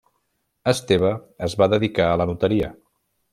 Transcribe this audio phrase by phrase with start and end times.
[0.71, 1.11] Esteve
[1.49, 2.73] es va dedicar a la notaria.